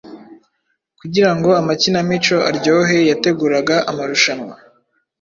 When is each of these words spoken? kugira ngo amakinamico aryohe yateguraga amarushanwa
kugira 0.99 1.31
ngo 1.37 1.49
amakinamico 1.61 2.37
aryohe 2.49 2.97
yateguraga 3.09 3.75
amarushanwa 3.91 4.55